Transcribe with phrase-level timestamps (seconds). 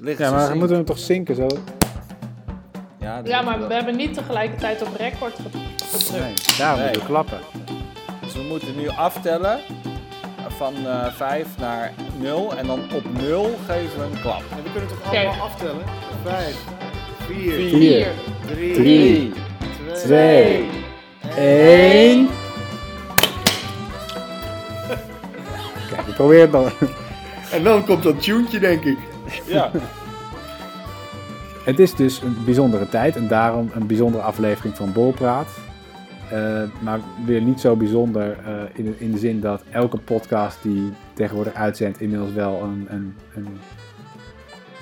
[0.00, 0.58] liggen Ja, maar dan zinken.
[0.58, 1.46] moeten we hem toch zinken zo?
[3.00, 6.10] Ja, Ja, maar we hebben niet tegelijkertijd op record ge- gedrukt.
[6.58, 6.76] Nee, Nee.
[6.84, 7.38] moeten we klappen.
[8.22, 9.58] Dus we moeten nu aftellen
[10.48, 14.42] van eh 5 naar 0 en dan op 0 geven we een klap.
[14.50, 15.82] En we kunnen toch allemaal aftellen?
[16.24, 16.56] 5,
[17.26, 17.68] 4, Vier.
[17.68, 18.06] Vier,
[18.46, 19.32] 3, drie,
[19.94, 20.68] 2, twee,
[21.36, 22.28] één.
[25.90, 26.70] Kijk, ik probeer het dan.
[27.52, 28.98] En dan komt dat tuentje, denk ik.
[29.46, 29.70] Ja.
[31.64, 35.48] Het is dus een bijzondere tijd en daarom een bijzondere aflevering van Bolpraat.
[36.30, 40.62] Eh, maar weer niet zo bijzonder eh, in, de, in de zin dat elke podcast
[40.62, 43.58] die tegenwoordig uitzendt inmiddels wel een, een, een,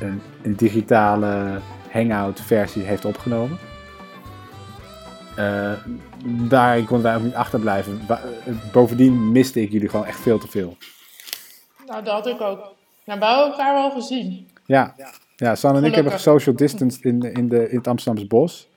[0.00, 3.58] een, een digitale hangout versie heeft opgenomen.
[5.36, 5.72] Eh
[6.48, 8.00] daarin konden wij ook niet achterblijven.
[8.72, 10.76] Bovendien miste ik jullie gewoon echt veel te veel.
[11.86, 12.74] Nou, dat had ik ook.
[13.06, 14.48] Nou, we hebben elkaar wel gezien.
[14.64, 14.94] Ja,
[15.36, 18.68] ja San en ik hebben gesocial distanced in, in, de, in het Amsterdamse bos.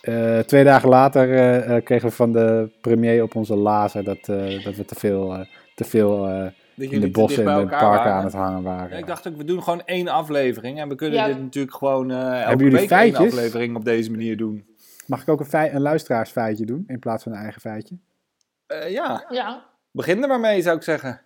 [0.00, 4.28] Eh, twee dagen later eh, eh, kregen we van de premier op onze lazer dat,
[4.28, 5.40] eh, dat we te veel, eh,
[5.74, 6.42] te veel eh,
[6.74, 8.12] Dat in de bossen en de parken waren.
[8.12, 8.90] aan het hangen waren.
[8.90, 11.26] Ja, ik dacht ook, we doen gewoon één aflevering en we kunnen Ja.
[11.26, 14.64] dit natuurlijk gewoon eh elke jullie week één aflevering op deze manier doen.
[15.06, 17.98] Mag ik ook een, fei- een luisteraarsfeitje doen in plaats van een eigen feitje?
[18.66, 19.62] Eh, ja, Ja.
[19.90, 21.20] Begin er maar mee zou ik zeggen.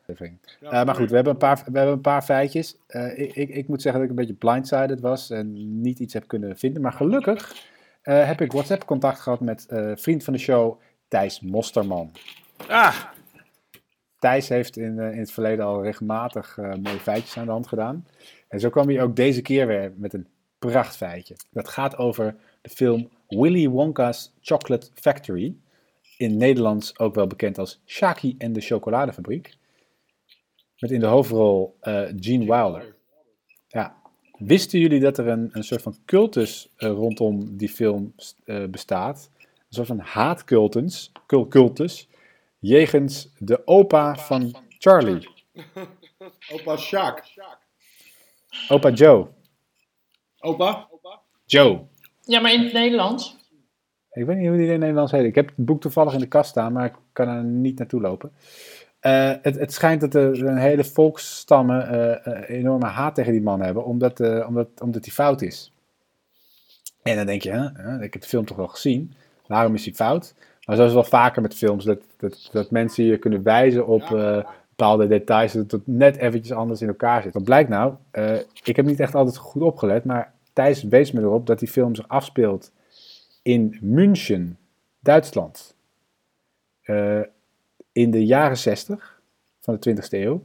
[0.61, 2.77] Eh, maar goed, we hebben een paar, we hebben een paar feitjes.
[2.87, 6.15] Eh, ik, ik, ik moet zeggen dat ik een beetje blindsided was en niet iets
[6.15, 6.83] heb kunnen vinden.
[6.83, 7.69] Maar gelukkig
[8.03, 12.11] eh, heb ik WhatsApp-contact gehad met eh, vriend van de show, Thijs Mosterman.
[12.69, 12.97] Ah,
[14.19, 18.07] Thijs heeft in, in het verleden al regelmatig mooie feitjes aan de hand gedaan.
[18.49, 20.27] En zo kwam hij ook deze keer weer met een
[20.59, 21.37] prachtfeitje.
[21.51, 25.55] Dat gaat over de film Willy Wonka's Chocolate Factory.
[26.17, 29.57] In Nederlands ook wel bekend als Shaki en de Chocoladefabriek.
[30.79, 32.97] Met in de hoofdrol eh, Gene Wilder.
[33.69, 34.03] Ja.
[34.39, 39.31] Wisten jullie dat er een, een soort van cultus eh, rondom die film eh, bestaat?
[39.39, 42.09] Een soort van haatcultus, cul- cultus,
[42.59, 45.29] jegens de opa van Charlie,
[46.53, 47.25] Opa Sjaak.
[48.69, 49.29] opa Joe.
[50.39, 50.89] Opa?
[51.45, 51.81] Joe.
[52.23, 53.37] ja, maar in het Nederlands.
[54.15, 55.25] Ik weet niet hoe die in het Nederlands heet.
[55.25, 58.01] Ik heb het boek toevallig in de kast staan, maar ik kan er niet naartoe
[58.01, 58.33] lopen.
[59.01, 63.43] Eh, het, het schijnt dat er een hele volksstammen eh, eh, enorme haat tegen die
[63.43, 65.73] man hebben, omdat, eh, omdat, omdat hij fout is.
[67.03, 69.15] En dan denk je, hè, ik heb de film toch wel gezien,
[69.47, 70.35] waarom is hij fout?
[70.65, 74.09] Maar zoals wel vaker met films, dat, dat, dat mensen je kunnen wijzen op
[74.69, 77.33] bepaalde details, dat het net eventjes anders in elkaar zit.
[77.33, 77.95] Wat blijkt nou?
[78.63, 81.95] Ik heb niet echt altijd goed opgelet, maar Thijs wees me erop dat die film
[81.95, 82.73] zich afspeelt
[83.45, 84.59] in München,
[85.01, 85.77] Duitsland.
[86.83, 87.21] Eh,
[87.93, 89.21] in de jaren 60
[89.61, 90.45] van de 20e eeuw.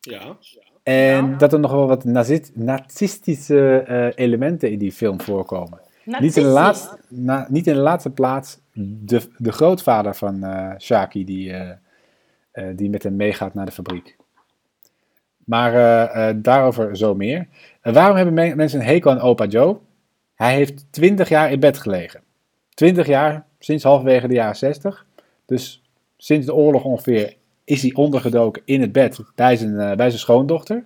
[0.00, 0.36] Ja.
[0.82, 5.80] En dat er nog wel wat nazi- nazistische eh, elementen in die film voorkomen.
[6.04, 10.74] Niet in, de laatste, na, niet in de laatste plaats de, de grootvader van eh
[10.78, 11.70] Shaki die, eh,
[12.52, 14.16] eh, die met hem meegaat naar de fabriek.
[15.44, 17.48] Maar eh, eh, daarover zo meer.
[17.82, 19.78] Waarom hebben me- mensen een hekel aan opa Joe?
[20.34, 22.22] Hij heeft 20 jaar in bed gelegen.
[22.74, 25.06] 20 jaar, sinds halverwege de jaren 60.
[25.46, 25.82] Dus
[26.16, 30.20] sinds de oorlog ongeveer is hij ondergedoken in het bed bij zijn, eh, bij zijn
[30.20, 30.84] schoondochter.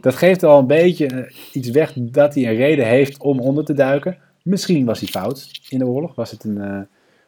[0.00, 3.64] Dat geeft al een beetje eh, iets weg dat hij een reden heeft om onder
[3.64, 4.18] te duiken.
[4.42, 6.14] Misschien was hij fout in de oorlog.
[6.14, 6.80] Was het een, eh,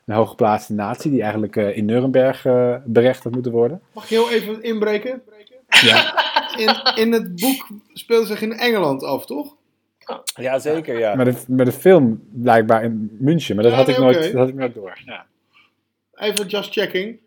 [0.05, 2.43] een hooggeplaatste natie die eigenlijk in Nuremberg
[2.85, 3.81] berecht had moeten worden.
[3.93, 5.23] Mag ik heel even inbreken?
[5.69, 6.27] Ja.
[6.57, 9.57] In, in het boek speelt zich in Engeland af, toch?
[10.35, 11.15] Ja zeker ja.
[11.15, 14.33] Maar de, maar de film blijkbaar in München, maar dat, Ja, had, ik nooit, dat
[14.33, 15.01] had ik nooit door.
[15.05, 15.27] Ja.
[16.15, 17.19] Even just checking.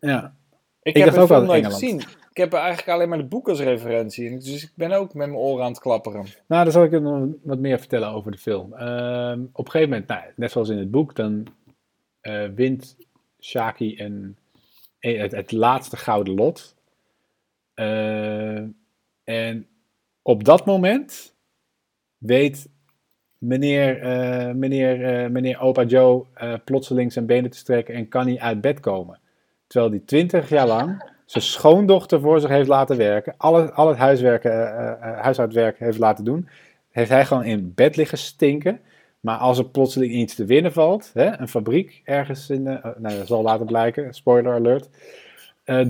[0.00, 0.34] ja.
[0.82, 1.80] Ik, Ik heb het ook film nooit Engeland.
[1.82, 2.00] gezien.
[2.30, 4.28] Ik heb eigenlijk alleen maar de boek als referentie.
[4.28, 6.26] En Dus ik ben ook met mijn oren aan het klapperen.
[6.46, 8.74] Nou, dan zal ik je nog wat meer vertellen over de film.
[8.74, 11.46] Ehm, op een gegeven moment, nou, net zoals in het boek, dan
[12.20, 12.96] eh, wint
[13.40, 14.36] Shaki een,
[14.98, 16.74] eh, het, het laatste gouden lot.
[17.74, 18.62] Eh,
[19.24, 19.66] en
[20.22, 21.29] op dat moment
[22.20, 22.68] weet
[23.40, 28.26] meneer, eh, meneer, eh, meneer Opa Joe eh, plotseling zijn benen te strekken en kan
[28.26, 29.18] hij uit bed komen.
[29.66, 33.88] Terwijl hij twintig jaar lang zijn schoondochter voor zich heeft laten werken, al het, al
[33.88, 36.48] het huiswerk, eh, huishoudwerk heeft laten doen,
[36.90, 38.80] heeft hij gewoon in bed liggen stinken.
[39.20, 43.18] Maar als er plotseling iets te winnen valt, hè, een fabriek ergens in, de, nou,
[43.18, 44.88] dat zal later blijken, spoiler alert,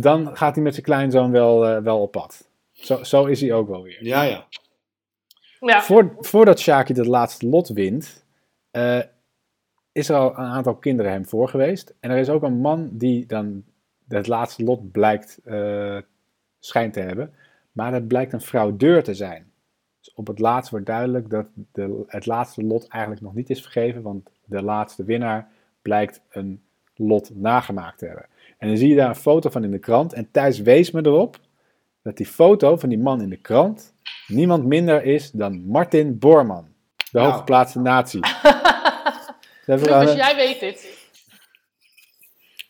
[0.02, 2.48] dan gaat hij met zijn kleinzoon wel, wel op pad.
[2.72, 4.04] Zo, zo is hij ook wel weer.
[4.04, 4.46] Ja, ja.
[6.20, 8.24] Voordat Shaki dat laatste lot wint,
[8.70, 9.00] eh,
[9.92, 11.94] is er al een aantal kinderen hem voor geweest.
[12.00, 13.64] En er is ook een man die dan
[14.08, 15.98] het laatste lot blijkt, eh,
[16.58, 17.34] schijnt te hebben.
[17.72, 19.48] Maar dat blijkt een fraudeur te zijn.
[20.14, 24.02] op het laatst wordt duidelijk dat de, het laatste lot eigenlijk nog niet is vergeven,
[24.02, 25.48] want de laatste winnaar
[25.82, 26.62] blijkt een
[26.94, 28.26] lot nagemaakt te hebben.
[28.58, 31.06] En dan zie je daar een foto van in de krant en Thijs wees me
[31.06, 31.40] erop
[32.02, 33.94] dat die foto van die man in de krant
[34.26, 37.26] niemand minder is dan Martin Bormann, de Nou.
[37.26, 38.20] hooggeplaatste nazi.
[39.64, 40.98] Lucas, jij weet dit.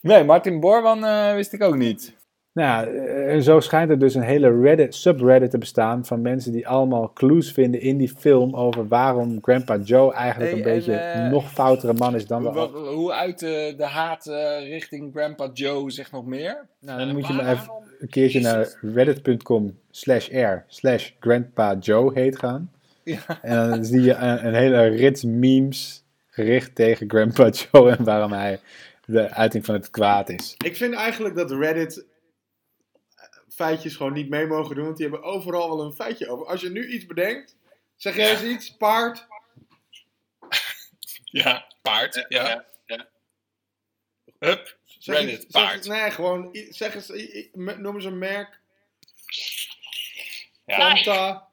[0.01, 2.13] Nee, Martin Borman eh, wist ik ook niet.
[2.53, 6.23] Nou, ja, eh, en zo schijnt er dus een hele Reddit, subreddit te bestaan van
[6.23, 10.67] mensen die allemaal clues vinden in die film over waarom Grandpa Joe eigenlijk Hey, een
[10.67, 15.13] en, beetje eh, nog foutere man is dan we Hoe, uit de haat eh, richting
[15.15, 16.67] Grandpa Joe zich nog meer?
[16.81, 22.13] Nou, dan moet je maar even een keertje naar reddit.com slash r slash grandpa Joe
[22.15, 22.71] heet gaan.
[23.05, 23.21] Ja.
[23.43, 28.33] En dan zie je een, een hele rits memes gericht tegen Grandpa Joe en waarom
[28.33, 28.61] hij
[29.05, 30.55] de uiting van het kwaad is.
[30.65, 32.05] Ik vind eigenlijk dat Reddit
[33.55, 36.47] feitjes gewoon niet mee mogen doen, want die hebben overal wel een feitje over.
[36.47, 37.57] Als je nu iets bedenkt,
[37.97, 39.27] zeg jij eens iets, paard.
[41.25, 42.25] Ja, paard.
[42.29, 42.65] Ja.
[42.87, 43.09] ja.
[44.39, 44.79] Hup.
[44.85, 45.87] Zeg Reddit, iets- zeg- paard.
[45.87, 47.09] nee, gewoon, zeg eens,
[47.53, 48.61] noem eens een merk.
[50.67, 50.77] Ja.
[50.77, 51.49] Fanta.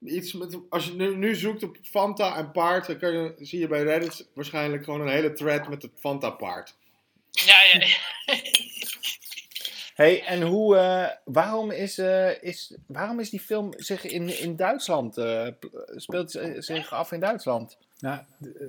[0.00, 3.58] Iets met, als je nu, nu zoekt op Fanta en paard, dan kan je, zie
[3.58, 6.76] je bij Reddit waarschijnlijk gewoon een hele thread met het Fanta paard.
[7.30, 7.96] Ja, ja, ja.
[9.94, 14.56] Hey, en hoe, eh, waarom, is, eh, is, waarom is die film zich in, in
[14.56, 15.14] Duitsland,
[15.58, 17.78] p- speelt zich af in Duitsland?
[17.98, 18.20] Nou,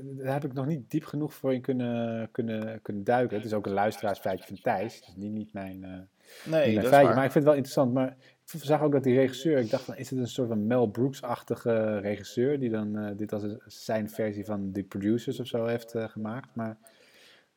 [0.02, 3.38] daar heb ik nog niet diep genoeg voor in kunnen, kunnen, kunnen duiken.
[3.38, 7.14] Het is ook een luisteraarsfeitje van Thijs, dus niet, niet mijn, Nee, niet mijn feitje.
[7.16, 7.94] Maar ik vind het wel interessant.
[7.94, 8.16] Maar
[8.52, 10.88] ik zag ook dat die regisseur, ik dacht van, is het een soort van Mel
[10.88, 16.56] Brooks-achtige regisseur, die dan dit als zijn versie van The Producers of zo heeft gemaakt.
[16.56, 16.78] Maar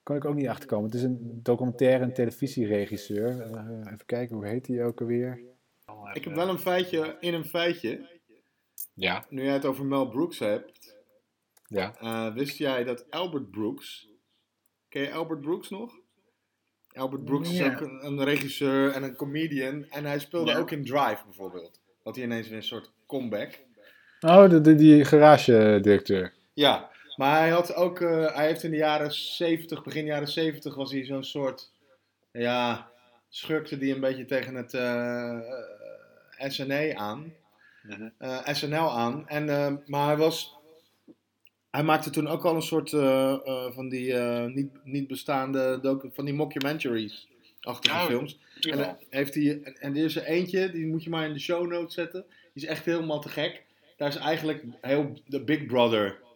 [0.08, 0.84] kon ik ook niet achterkomen.
[0.84, 3.40] Het is een documentaire en televisieregisseur.
[3.40, 5.40] Eh, even kijken, hoe heet hij ook alweer?
[6.12, 8.20] Ik heb wel een feitje in een feitje.
[8.94, 9.24] Ja.
[9.28, 10.96] Nu jij het over Mel Brooks hebt,
[11.66, 11.94] Ja.
[12.00, 14.08] eh, wist jij dat Albert Brooks.
[14.88, 15.92] Ken je Albert Brooks nog?
[16.92, 19.84] Albert Brooks is ook een, een regisseur en een comedian.
[19.90, 20.58] En hij speelde Ja.
[20.58, 21.80] ook in Drive bijvoorbeeld.
[22.02, 23.58] Had hij ineens weer een soort comeback.
[24.20, 26.32] Oh, de, de- die garage-directeur.
[26.54, 28.00] Ja, maar hij had ook.
[28.00, 31.70] eh, hij heeft in de jaren 70, begin jaren 70 was hij zo'n soort.
[32.32, 32.90] Ja,
[33.28, 35.38] schurkte die een beetje tegen het eh
[36.48, 37.32] SNE aan.
[37.82, 38.08] Mhm.
[38.18, 39.28] eh, SNL aan.
[39.28, 40.56] En, eh, maar hij was.
[41.70, 45.78] Hij maakte toen ook al een soort eh, eh, van die eh, niet, niet bestaande
[45.82, 48.38] docu- van die mockumentaries-achtige Oh, films.
[48.60, 51.32] En, dan heeft hij, en, en er is er eentje, die moet je maar in
[51.32, 52.24] de show notes zetten.
[52.54, 53.64] Die is echt helemaal te gek.
[53.96, 56.27] Daar is eigenlijk heel de Big Brother eh, eh, eh,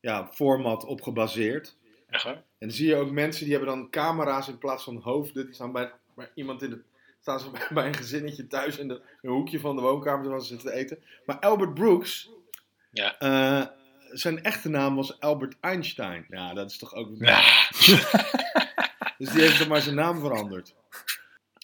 [0.00, 1.76] ja, format op gebaseerd.
[2.08, 2.34] Echt waar?
[2.34, 5.44] En dan zie je ook mensen die hebben dan camera's in plaats van hoofden.
[5.44, 6.82] Die staan bij, bij iemand in de.
[7.20, 10.42] Staan ze bij, een gezinnetje thuis in, de, in een hoekje van de woonkamer terwijl
[10.42, 10.98] ze zitten te eten.
[11.26, 12.30] Maar Albert Brooks,
[12.92, 13.18] Ja.
[13.18, 13.66] eh,
[14.10, 16.26] zijn echte naam was Albert Einstein.
[16.28, 17.08] Ja, dat is toch ook.
[19.18, 20.74] Dus die heeft dan maar zijn naam veranderd.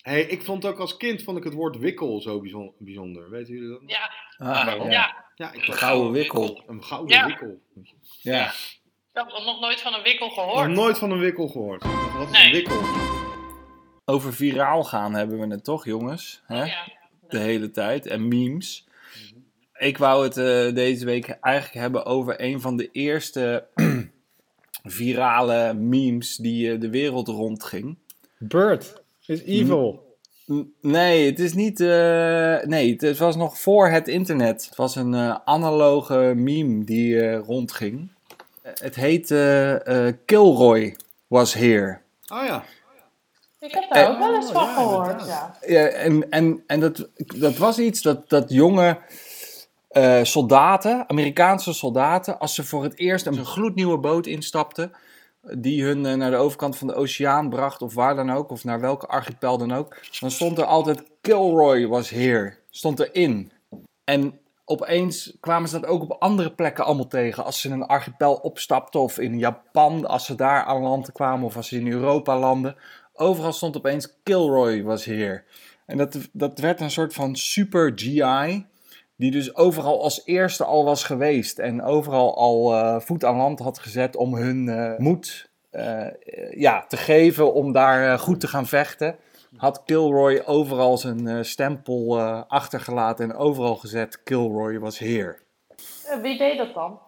[0.03, 3.31] Hey, ik vond ook als kind vond ik het woord wikkel zo bijzon- bijzonder.
[3.31, 3.81] Weten jullie dat?
[3.81, 3.91] nog?
[3.91, 4.91] Ja, Ah, ja.
[4.91, 5.25] ja.
[5.35, 6.63] Ja, ik dacht, Gouden wikkel.
[6.67, 7.27] een gouden Ja.
[7.27, 7.61] wikkel.
[8.21, 8.47] Ja.
[8.47, 10.69] Ik heb nog nooit van een wikkel Nog gehoord.
[10.71, 11.83] nooit van een wikkel gehoord.
[12.19, 12.47] Wat is Nee.
[12.47, 12.81] een wikkel?
[14.05, 16.43] Over viraal gaan hebben we het toch, jongens?
[16.47, 16.65] Hè?
[16.65, 16.89] Ja.
[17.29, 18.07] De hele tijd.
[18.07, 18.87] En memes.
[19.79, 23.67] Ik wou het eh, deze week eigenlijk hebben over een van de eerste
[24.85, 27.99] virale memes die eh, de wereld rondging.
[28.39, 30.06] Bird is evil.
[30.81, 31.81] Nee, het is niet.
[31.81, 34.65] eh, nee, het- was nog voor het internet.
[34.67, 38.09] Het was een eh, analoge meme die eh, rondging.
[38.63, 41.99] Het heet eh, eh, Kilroy was here.
[42.33, 42.65] Oh ja.
[43.61, 45.57] Ik heb daar ook wel eens van ja, gehoord, ja.
[45.67, 48.99] Ja, en en, en dat, dat was iets dat, dat jonge
[49.89, 54.93] eh, soldaten, Amerikaanse soldaten, als ze voor het eerst een gloednieuwe boot instapten,
[55.55, 58.65] die hun eh, naar de overkant van de oceaan bracht, of waar dan ook, of
[58.65, 63.53] naar welke archipel dan ook, dan stond er altijd Kilroy was here, stond erin.
[64.05, 67.45] En opeens kwamen ze dat ook op andere plekken allemaal tegen.
[67.45, 71.47] Als ze in een archipel opstapten, of in Japan, als ze daar aan land kwamen,
[71.47, 72.77] of als ze in Europa landden.
[73.13, 75.45] Overal stond opeens Kilroy was here.
[75.87, 78.67] En dat, dat werd een soort van super GI,
[79.17, 81.59] die dus overal als eerste al was geweest.
[81.59, 86.07] En overal al eh, voet aan land had gezet om hun eh, moed eh,
[86.51, 89.17] ja, te geven om daar goed te gaan vechten.
[89.57, 95.39] Had Kilroy overal zijn stempel achtergelaten en overal gezet Kilroy was here.
[96.07, 97.01] Eh, Wie deed dat dan?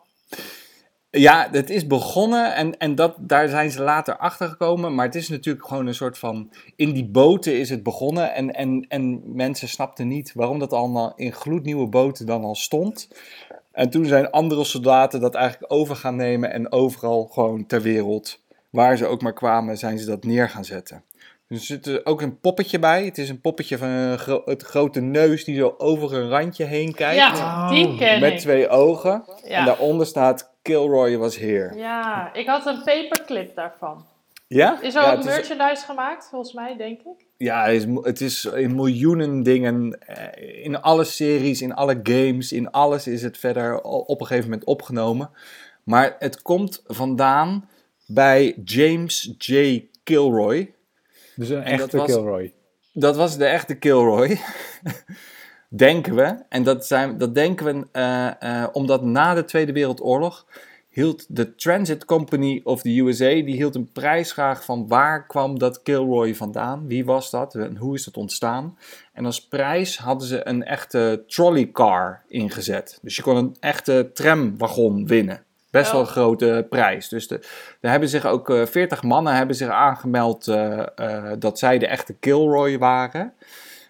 [1.10, 4.94] Ja, het is begonnen en, en dat, daar zijn ze later achter gekomen.
[4.94, 6.50] Maar het is natuurlijk gewoon een soort van.
[6.76, 8.34] In die boten is het begonnen.
[8.34, 13.08] En, en, en mensen snapten niet waarom dat allemaal in gloednieuwe boten dan al stond.
[13.72, 16.52] En toen zijn andere soldaten dat eigenlijk over gaan nemen.
[16.52, 20.64] En overal gewoon ter wereld, waar ze ook maar kwamen, zijn ze dat neer gaan
[20.64, 21.02] zetten.
[21.48, 23.04] Dus er zit er ook een poppetje bij.
[23.04, 26.64] Het is een poppetje van een gro- het grote neus die zo over een randje
[26.64, 27.16] heen kijkt.
[27.16, 29.24] Ja, die ken Met twee ogen.
[29.42, 31.74] En daaronder staat Kilroy was here.
[31.76, 34.06] ja, ik had een paperclip daarvan.
[34.46, 34.82] Ja?
[34.82, 37.26] Is er ja, ook is, merchandise gemaakt, volgens mij, denk ik?
[37.36, 39.98] ja, het is, het is in miljoenen dingen.
[40.06, 44.50] eh, In alle series, in alle games, in alles is het verder op een gegeven
[44.50, 45.30] moment opgenomen.
[45.84, 47.68] Maar het komt vandaan
[48.06, 49.84] bij James J.
[50.04, 50.74] Kilroy.
[51.36, 52.52] Dus een En dat echte was- Kilroy.
[52.92, 54.28] Dat was de echte Kilroy.
[55.68, 56.42] denken we.
[56.48, 60.46] En dat, zijn, dat denken we eh, eh, omdat na de Tweede Wereldoorlog
[60.88, 65.82] hield de Transit Company of the USA, die hield een prijsvraag van waar kwam dat
[65.82, 66.86] Kilroy vandaan?
[66.86, 67.54] Wie was dat?
[67.54, 68.78] En hoe is dat ontstaan?
[69.12, 72.98] En als prijs hadden ze een echte trolleycar ingezet.
[73.02, 75.42] Dus je kon een echte tramwagon winnen.
[75.70, 77.08] Best wel een grote prijs.
[77.08, 77.40] Dus de,
[77.80, 80.44] er hebben zich ook eh 40 mannen hebben zich aangemeld
[81.38, 83.32] dat zij de echte Kilroy waren.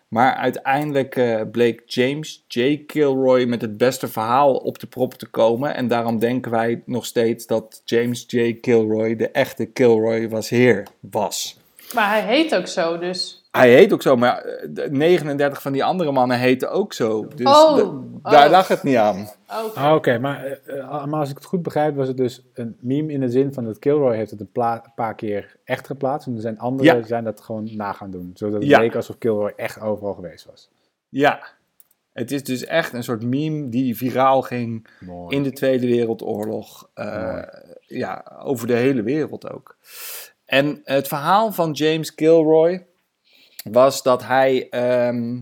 [0.09, 2.77] Maar uiteindelijk eh, bleek James J.
[2.87, 5.75] Kilroy met het beste verhaal op de prop te komen.
[5.75, 8.53] En daarom denken wij nog steeds dat James J.
[8.61, 11.57] Kilroy de echte Kilroy was heer was.
[11.95, 13.38] Maar hij heet ook zo, dus...
[13.51, 17.27] Hij heet ook zo, maar eh, de 39 van die andere mannen heten ook zo.
[17.35, 17.77] Dus Oh,
[18.23, 18.51] da- daar oh.
[18.51, 19.29] lag het niet aan.
[19.65, 19.79] Oké.
[19.79, 22.77] Ah, Oké, maar, eh, eh, maar als ik het goed begrijp, was het dus een
[22.81, 24.51] meme in de zin van dat Kilroy heeft het een
[24.95, 26.27] paar keer echt geplaatst.
[26.27, 27.07] En er zijn anderen Ja.
[27.07, 28.31] zijn dat gewoon na gaan doen.
[28.35, 28.79] Zodat het Ja.
[28.79, 30.69] leek alsof Kilroy echt overal geweest was.
[31.09, 31.41] Ja,
[32.13, 35.37] het is dus echt een soort meme die viraal ging Mooi.
[35.37, 36.89] in de Tweede Wereldoorlog.
[36.95, 37.43] eh,
[37.87, 39.77] ja, over de hele wereld ook.
[40.45, 42.87] En het verhaal van James Kilroy
[43.71, 45.41] was dat hij ehm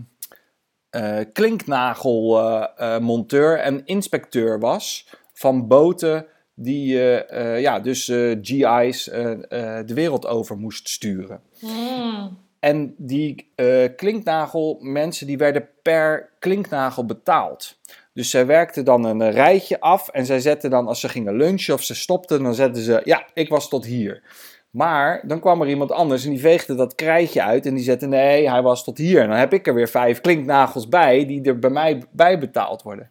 [0.89, 8.05] eh, klinknagelmonteur en inspecteur was van boten die eh, eh, ja, dus
[8.41, 11.41] GI's de wereld over moest sturen.
[11.59, 12.45] Hmm.
[12.59, 17.79] En die eh, klinknagel mensen die werden per klinknagel betaald.
[18.13, 21.73] Dus zij werkten dan een rijtje af en zij zetten dan als ze gingen lunchen
[21.73, 24.23] of ze stopten, dan zetten ze ja, ik was tot hier.
[24.69, 28.07] Maar dan kwam er iemand anders en die veegde dat krijtje uit en die zette
[28.07, 29.21] nee, hij was tot hier.
[29.21, 32.81] En dan heb ik er weer vijf klinknagels bij die er bij mij bij betaald
[32.81, 33.09] worden.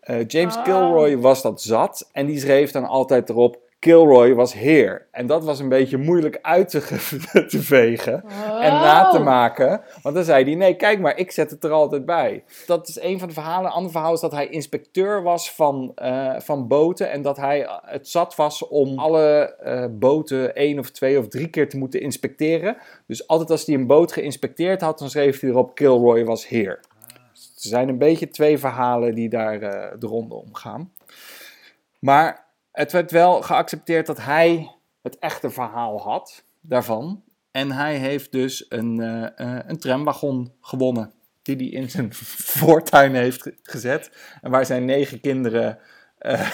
[0.00, 0.64] Eh, James Ah.
[0.64, 5.06] Kilroy was dat zat en die schreef dan altijd erop Kilroy was heer.
[5.10, 6.80] En dat was een beetje moeilijk uit te,
[7.48, 8.24] te vegen
[8.60, 9.24] en na te Oh.
[9.24, 9.80] maken.
[10.02, 12.44] Want dan zei hij, nee, kijk maar, ik zet het er altijd bij.
[12.66, 13.66] Dat is een van de verhalen.
[13.66, 17.10] Een ander verhaal is dat hij inspecteur was van, eh, van boten.
[17.10, 21.28] En dat hij eh, het zat was om alle eh, boten één of twee of
[21.28, 22.76] drie keer te moeten inspecteren.
[23.06, 26.80] Dus altijd als hij een boot geïnspecteerd had, dan schreef hij erop, Kilroy was heer.
[27.32, 30.92] Er zijn een beetje twee verhalen die daar eh, de ronde om gaan.
[31.98, 32.46] Maar
[32.78, 34.70] het werd wel geaccepteerd dat hij
[35.02, 37.22] het echte verhaal had daarvan.
[37.50, 39.24] En hij heeft dus een, eh,
[39.56, 41.12] eh, een tramwagon gewonnen.
[41.42, 42.08] Die hij in zijn
[42.60, 44.10] voortuin heeft ge- gezet.
[44.42, 45.78] En waar zijn negen kinderen
[46.18, 46.50] eh,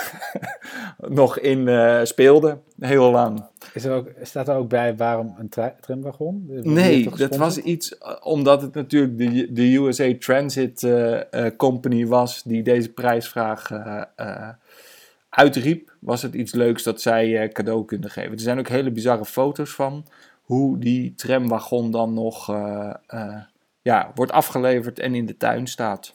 [1.21, 1.69] nog in
[2.07, 2.63] speelden.
[2.79, 3.47] Heel lang.
[3.75, 6.45] Is er ook, staat er ook bij waarom een tra- tramwagon?
[6.63, 10.89] Nee, dat was iets omdat het natuurlijk de, de USA Transit
[11.57, 13.71] Company was die deze prijsvraag
[15.35, 15.93] uitriep.
[16.01, 18.33] Was het iets leuks dat zij eh, cadeau konden geven.
[18.33, 20.07] Er zijn ook hele bizarre foto's van
[20.43, 23.43] hoe die tramwagon dan nog eh, eh,
[23.83, 26.15] ja, wordt afgeleverd en in de tuin staat.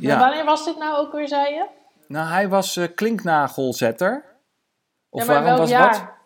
[0.00, 1.66] Ja, wanneer was dit nou ook weer, zei je?
[2.06, 4.24] nou hij was klinknagelzetter.
[5.10, 5.90] Of ja, waarom was jaar?
[5.90, 6.21] wat?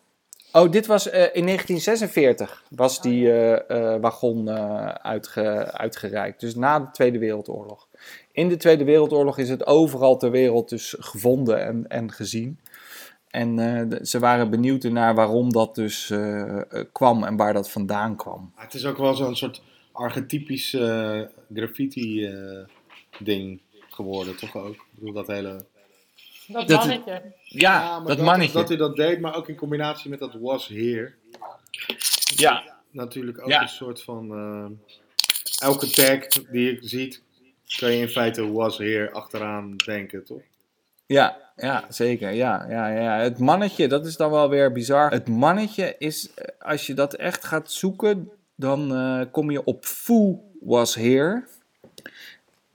[0.56, 6.40] Oh, dit was eh, in 1946 was die eh, eh, wagon eh, uitge, uitgereikt.
[6.40, 7.88] Dus na de Tweede Wereldoorlog.
[8.32, 12.58] In de Tweede Wereldoorlog is het overal ter wereld dus gevonden en, en gezien.
[13.30, 16.12] En eh, ze waren benieuwd naar waarom dat dus
[16.92, 18.52] kwam en waar dat vandaan kwam.
[18.54, 19.62] Het is ook wel zo'n soort
[19.96, 21.20] archetypisch eh,
[21.54, 22.64] graffiti eh,
[23.18, 24.74] ding geworden, toch ook?
[24.74, 25.64] Ik bedoel, dat hele...
[26.48, 27.22] Dat, Dat- mannetje.
[27.44, 28.52] Ja, maar dat mannetje.
[28.58, 31.12] Dat hij dat deed, maar ook in combinatie met dat was here.
[32.36, 33.62] ja, Natuurlijk ook Ja.
[33.62, 34.30] een soort van...
[34.32, 34.94] eh,
[35.68, 37.22] elke tag die je ziet,
[37.78, 40.40] kan je in feite was here achteraan denken, toch?
[41.06, 42.30] Ja, ja, zeker.
[42.32, 43.18] Ja, ja, ja.
[43.18, 45.10] Het mannetje, dat is dan wel weer bizar.
[45.10, 49.84] Het mannetje is, eh, als je dat echt gaat zoeken, dan eh, kom je op
[49.84, 51.44] Foo was here.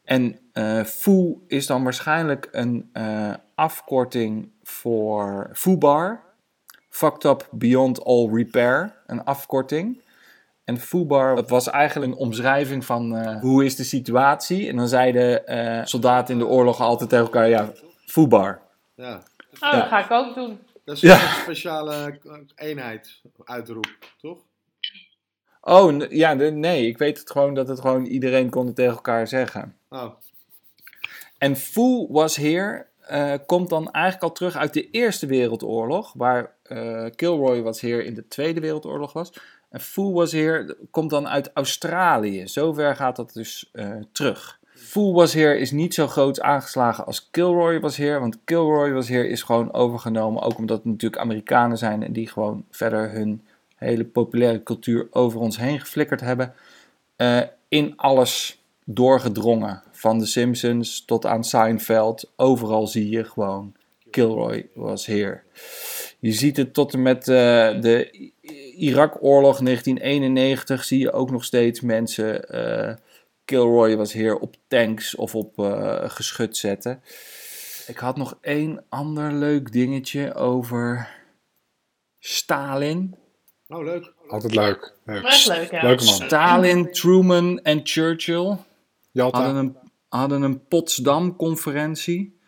[0.03, 3.33] En eh Foo is dan waarschijnlijk een eh,
[3.65, 6.23] afkorting voor FUBAR.
[6.89, 10.01] Fucked Up Beyond All Repair, een afkorting.
[10.63, 14.67] En FUBAR dat was eigenlijk een omschrijving van eh, hoe is de situatie.
[14.69, 17.71] En dan zeiden eh, soldaten in de oorlog altijd tegen elkaar, ja,
[18.05, 18.61] FUBAR.
[18.95, 19.23] Ja.
[19.59, 20.59] Oh, dat ga ik ook doen.
[20.85, 21.13] Dat is Ja.
[21.23, 24.37] een speciale eh, eenheid, uitroep, toch?
[25.61, 28.75] Oh, n- ja, de- nee, ik weet het gewoon dat het gewoon iedereen kon het
[28.75, 29.77] tegen elkaar zeggen.
[29.89, 30.11] Oh,
[31.37, 36.53] En Fu was here eh, komt dan eigenlijk al terug uit de Eerste Wereldoorlog, waar
[36.63, 39.33] eh, Kilroy was here in de Tweede Wereldoorlog was.
[39.69, 42.47] En Fu was here komt dan uit Australië.
[42.47, 44.59] Zover gaat dat dus eh, terug.
[44.73, 49.07] Fu was here is niet zo groot aangeslagen als Kilroy was here, want Kilroy was
[49.07, 53.41] here is gewoon overgenomen, ook omdat het natuurlijk Amerikanen zijn en die gewoon verder hun
[53.75, 56.53] hele populaire cultuur over ons heen geflikkerd hebben.
[57.67, 59.81] in alles doorgedrongen.
[60.01, 62.31] Van de Simpsons tot aan Seinfeld.
[62.35, 63.75] Overal zie je gewoon
[64.09, 65.41] Kilroy was here.
[66.19, 68.09] Je ziet het tot en met eh, de
[68.75, 72.95] Irak-oorlog 1991 zie je ook nog steeds mensen eh,
[73.45, 77.01] Kilroy was here op tanks of op eh, geschut zetten.
[77.87, 81.09] Ik had nog één ander leuk dingetje over
[82.19, 83.15] Stalin.
[83.67, 84.13] oh leuk.
[84.27, 84.93] Altijd leuk.
[85.03, 85.23] leuk.
[85.23, 85.83] Echt leuk, ja.
[85.83, 86.13] Leuke man.
[86.13, 88.57] Stalin, Truman en Churchill
[89.11, 89.43] Jalta.
[89.43, 89.81] hadden een,
[90.19, 92.39] hadden een Potsdam-conferentie.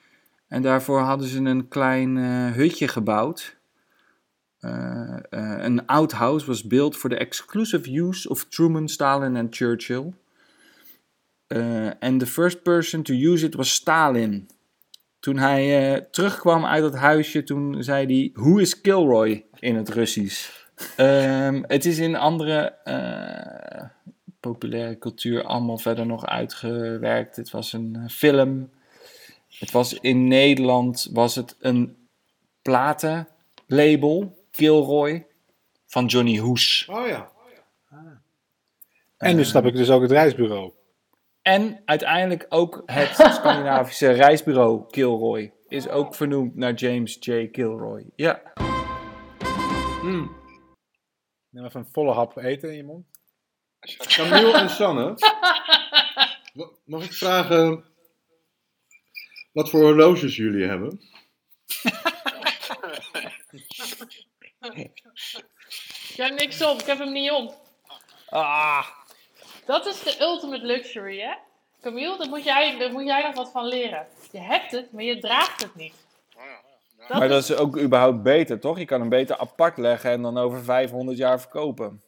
[0.47, 3.57] En daarvoor hadden ze een klein eh, hutje gebouwd.
[4.59, 4.71] Uh,
[5.29, 10.13] uh, een outhouse was built for the exclusive use of Truman, Stalin en Churchill.
[11.99, 14.49] And the first person to use it was Stalin.
[15.19, 20.49] Toen hij terugkwam uit dat huisje, toen zei hij: Who is Kilroy in het Russisch?
[20.97, 22.75] Um, het is in andere
[24.51, 27.35] populaire cultuur allemaal verder nog uitgewerkt.
[27.35, 28.69] Het was een uh, film.
[29.59, 32.07] Het was in Nederland was het een
[32.61, 35.25] platenlabel, Kilroy,
[35.85, 36.87] van Johnny Hoes.
[36.89, 37.31] Oh ja.
[39.17, 40.71] En nu snap ik dus ook het reisbureau.
[41.41, 47.47] En uiteindelijk ook het Scandinavische reisbureau Kilroy is ook vernoemd naar James J.
[47.47, 48.05] Kilroy.
[48.15, 48.41] Ja.
[50.03, 50.31] Mm.
[51.49, 53.12] Neem even een volle hap eten in je mond.
[54.07, 55.15] Camille en Sanne.
[56.85, 57.85] Mag ik vragen
[59.51, 61.01] wat voor horloges jullie hebben?
[66.09, 67.53] Ik heb niks op, ik heb hem niet om.
[68.29, 68.87] Ah.
[69.65, 71.33] Dat is de ultimate luxury, hè?
[71.81, 74.07] Camille, daar moet, jij, daar moet jij nog wat van leren.
[74.31, 75.93] Je hebt het, maar je draagt het niet.
[77.07, 78.77] Dat maar dat is ook überhaupt beter, toch?
[78.77, 82.03] Je kan hem beter apart leggen en dan over 500 jaar verkopen.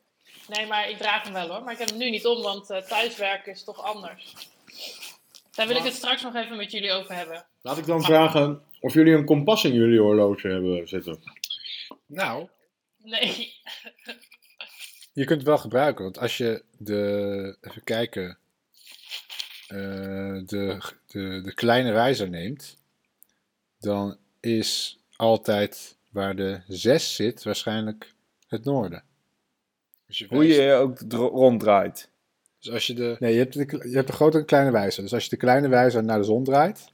[0.48, 1.64] Nee, maar ik draag hem wel hoor.
[1.64, 4.34] Maar ik heb hem nu niet om, want uh, thuiswerken is toch anders.
[5.56, 7.46] Daar wil ik het straks nog even met jullie over hebben.
[7.62, 11.20] Laat ik dan vragen of jullie een kompas in jullie horloge hebben zitten.
[12.06, 12.50] Nou.
[12.98, 13.54] Nee.
[15.14, 17.58] Je kunt het wel gebruiken, want als je de.
[17.62, 18.38] Even kijken.
[19.68, 22.78] Uh, de, de, de kleine wijzer neemt,
[23.80, 28.14] dan is altijd waar de 6 zit waarschijnlijk
[28.48, 29.04] het noorden.
[30.08, 32.10] Dus je Hoe je je ook ronddraait.
[32.60, 33.16] Dus als je de.
[33.20, 35.04] Nee, je hebt de, je hebt de grote en kleine wijzer.
[35.04, 36.94] Dus als je de kleine wijzer naar de zon draait.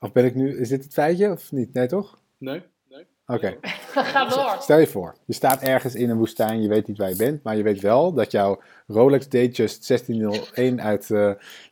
[0.00, 0.58] Of ben ik nu.
[0.58, 1.72] Is dit het feitje of niet?
[1.72, 2.18] Nee, toch?
[2.38, 2.62] Nee.
[2.88, 3.06] nee.
[3.26, 3.56] Oké.
[3.56, 3.58] Okay.
[4.12, 4.56] Ga door.
[4.62, 7.42] Stel je voor, je staat ergens in een woestijn, je weet niet waar je bent,
[7.42, 11.18] maar je weet wel dat jouw Rolex Datejust 1601 uit uh,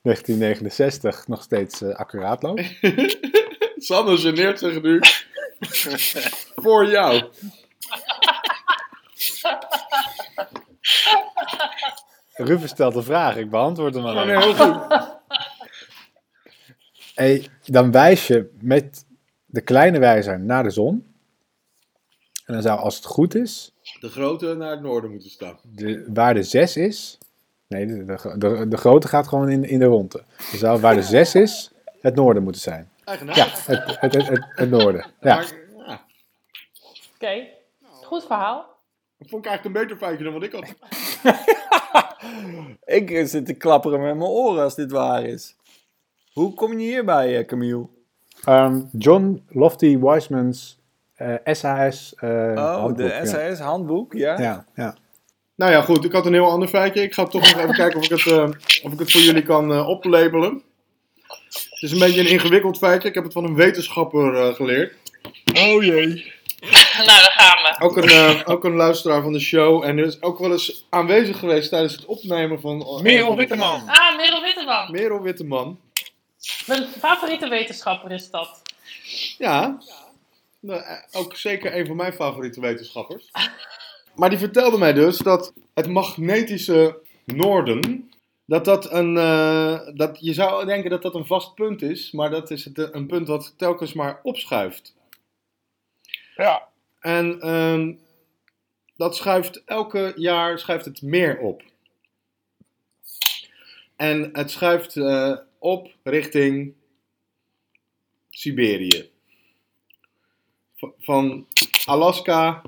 [0.02, 2.78] 1969 nog steeds uh, accuraat loopt.
[3.76, 5.00] Sanne geneert zich nu.
[6.64, 7.24] voor jou.
[12.48, 14.26] Ruben stelt een vraag, ik beantwoord hem alleen.
[14.26, 15.12] Nee, heel goed.
[17.14, 19.04] Hey, dan wijs je met
[19.44, 21.14] de kleine wijzer naar de zon.
[22.44, 23.72] En dan zou, als het goed is...
[24.00, 25.58] De grote naar het noorden moeten staan.
[25.62, 27.18] De, waar de 6 is...
[27.66, 30.24] Nee, de, de, de, de grote gaat gewoon in, in de ronde.
[30.50, 31.70] Dan zou waar de 6 is,
[32.00, 32.90] het noorden moeten zijn.
[33.04, 33.36] Eigenaar.
[33.36, 35.06] Ja, het, het, het, het, het noorden.
[35.20, 35.38] Ja.
[35.38, 35.98] Oké,
[37.14, 37.52] okay.
[38.02, 38.73] goed verhaal.
[39.24, 40.74] Dat vond ik eigenlijk een beter feitje dan wat ik had.
[42.98, 45.56] ik zit te klapperen met mijn oren als dit waar is.
[46.32, 47.86] Hoe kom je hierbij, Camille?
[48.48, 50.78] Um, John Lofty Wiseman's
[51.18, 53.64] uh, SAS uh, Oh, handboek, de SAS ja.
[53.64, 54.40] handboek, ja.
[54.40, 54.66] ja.
[54.74, 54.96] Ja,
[55.54, 56.04] Nou ja, goed.
[56.04, 57.02] Ik had een heel ander feitje.
[57.02, 58.48] Ik ga toch nog even kijken of ik het, uh,
[58.82, 60.62] of ik het voor jullie kan uh, oplabelen.
[61.48, 63.08] Het is een beetje een ingewikkeld feitje.
[63.08, 64.94] Ik heb het van een wetenschapper uh, geleerd.
[65.54, 66.33] Oh jee.
[66.96, 67.84] nou, daar gaan we.
[67.84, 69.84] Ook een, uh, ook een luisteraar van de show.
[69.84, 72.98] En er is ook wel eens aanwezig geweest tijdens het opnemen van...
[73.02, 73.82] Merel Witteman.
[73.88, 74.90] Ah, Merel Witteman.
[74.90, 75.80] Merel Witteman.
[76.66, 78.62] Mijn favoriete wetenschapper is dat.
[79.38, 79.78] Ja.
[80.60, 83.30] Nou, eh, ook zeker een van mijn favoriete wetenschappers.
[84.14, 88.10] Maar die vertelde mij dus dat het magnetische noorden,
[88.46, 92.30] dat dat een, eh, dat je zou denken dat dat een vast punt is, maar
[92.30, 94.94] dat is het, eh, een punt wat telkens maar opschuift.
[96.36, 96.68] Ja.
[97.00, 97.92] En ehm,
[98.96, 101.62] dat schuift elke jaar schuift het meer op.
[103.96, 106.74] En het schuift eh, op richting
[108.30, 109.10] Siberië.
[110.76, 111.46] V- Van
[111.84, 112.62] Alaska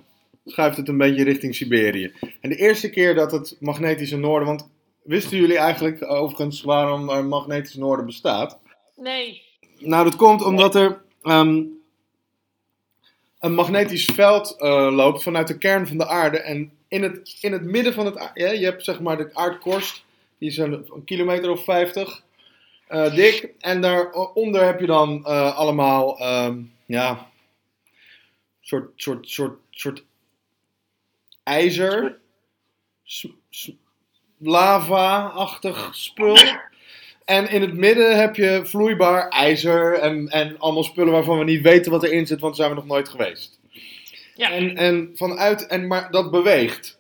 [0.44, 2.12] schuift het een beetje richting Siberië.
[2.40, 4.48] En de eerste keer dat het magnetische noorden.
[4.48, 4.68] Want
[5.02, 8.58] wisten jullie eigenlijk overigens waarom er magnetische noorden bestaat?
[8.96, 9.42] Nee.
[9.78, 11.62] Nou, dat komt omdat er ehm,
[13.40, 16.40] een magnetisch veld eh, loopt vanuit de kern van de aarde.
[16.40, 20.04] En in het, in het midden van het aarde, je hebt zeg maar de aardkorst,
[20.38, 22.22] die is een, kilometer of 50
[22.86, 23.52] eh, dik.
[23.58, 27.30] En daaronder heb je dan eh, allemaal, ehm, ja,
[28.60, 30.04] soort, soort, soort, soort
[31.42, 32.18] ijzer,
[34.38, 36.36] lava-achtig spul.
[37.26, 41.62] En in het midden heb je vloeibaar ijzer en, en allemaal spullen waarvan we niet
[41.62, 43.60] weten wat erin zit, want daar zijn we nog nooit geweest.
[44.34, 44.50] Ja.
[44.50, 46.98] En, en vanuit, en, maar dat beweegt.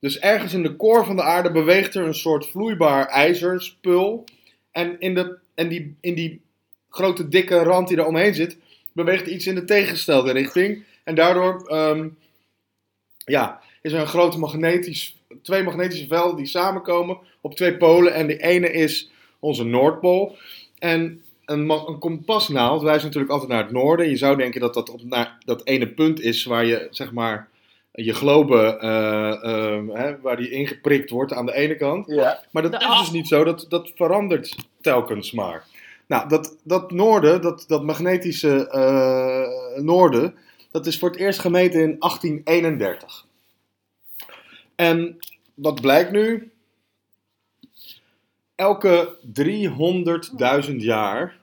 [0.00, 4.24] Dus ergens in de koor van de aarde beweegt er een soort vloeibaar ijzerspul.
[4.70, 6.40] En in, de, en die, in die
[6.88, 8.56] grote dikke rand die er omheen zit,
[8.92, 10.84] beweegt iets in de tegengestelde richting.
[11.04, 12.08] En daardoor ehm,
[13.24, 18.14] ja, is er een grote magnetisch, twee magnetische velden die samenkomen op twee polen.
[18.14, 19.12] En de ene is
[19.44, 20.36] onze Noordpool.
[20.78, 24.08] En een, een kompasnaald wijst natuurlijk altijd naar het noorden.
[24.08, 27.48] Je zou denken dat dat op naar dat ene punt is waar je, zeg maar,
[27.92, 32.06] je globe, eh, eh, hè, waar die ingeprikt wordt aan de ene kant.
[32.06, 32.42] Ja.
[32.50, 35.64] Maar dat is dus niet zo, dat, dat verandert telkens maar.
[36.06, 40.34] Nou, dat, dat noorden, dat, dat magnetische eh, noorden,
[40.70, 43.26] dat is voor het eerst gemeten in 1831.
[44.76, 45.16] En
[45.54, 46.52] wat blijkt nu?
[48.54, 49.18] Elke
[50.68, 51.36] 300.000 jaar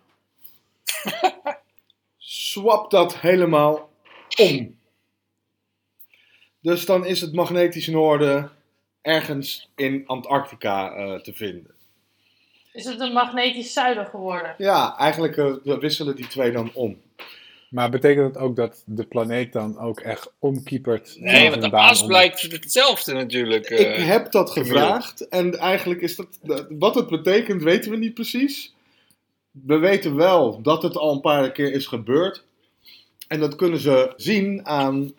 [2.17, 3.89] swapt dat helemaal
[4.39, 4.79] om.
[6.61, 8.51] Dus dan is het magnetische noorden
[9.01, 11.75] ergens in Antarctica eh, te vinden.
[12.73, 14.55] Is het een magnetisch zuiden geworden?
[14.57, 17.01] Ja, eigenlijk eh, wisselen die twee dan om.
[17.71, 21.15] Maar betekent dat ook dat de planeet dan ook echt omkiepert?
[21.19, 23.69] Nee, want de as blijkt hetzelfde natuurlijk.
[23.69, 24.05] Ik eh.
[24.05, 26.27] heb dat gevraagd en eigenlijk is dat.
[26.69, 28.73] Wat het betekent, weten we niet precies.
[29.51, 32.43] We weten wel dat het al een paar keer is gebeurd.
[33.27, 35.13] En dat kunnen ze zien aan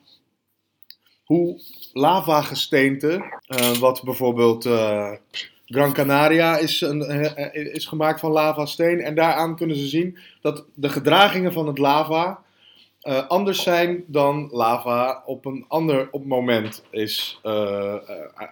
[1.24, 1.60] hoe
[1.92, 5.12] lavagesteente, eh wat bijvoorbeeld eh,
[5.72, 9.00] Gran Canaria is, een, eh, eh, is gemaakt van lavasteen.
[9.00, 12.42] En daaraan kunnen ze zien dat de gedragingen van het lava
[13.00, 17.40] eh, anders zijn dan lava op een ander op moment is,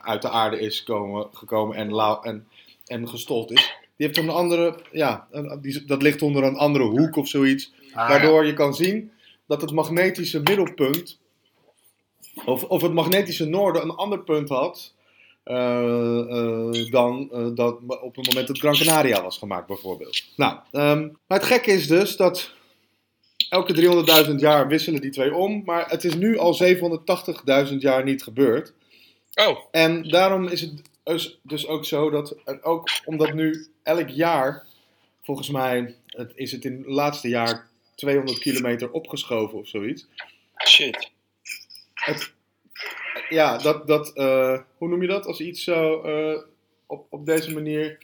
[0.01, 2.47] uit de aarde is komen, gekomen en, la- en,
[2.87, 3.79] en gestold is.
[3.97, 5.27] Die heeft een andere, ja,
[5.61, 7.73] die, dat ligt onder een andere hoek of zoiets.
[7.93, 9.11] Ah, Waardoor je kan zien
[9.47, 11.19] dat het magnetische middelpunt,
[12.45, 14.95] of, of het magnetische noorden een ander punt had
[16.91, 20.23] dan eh, dat op het moment dat Gran Canaria was gemaakt bijvoorbeeld.
[20.37, 22.53] Nou, ehm, maar het gekke is dus dat
[23.49, 23.73] elke
[24.27, 28.73] 300.000 jaar wisselen die twee om, maar het is nu al 780.000 jaar niet gebeurd.
[29.35, 34.67] Oh, En daarom is het dus- dus ook zo dat, ook omdat nu elk jaar,
[35.23, 40.07] volgens mij het, is het in het laatste jaar 200 kilometer opgeschoven of zoiets.
[40.67, 41.11] shit.
[43.31, 45.27] Ja, dat, dat eh, hoe noem je dat?
[45.27, 46.39] Als iets zo eh,
[46.87, 47.99] op, op deze manier.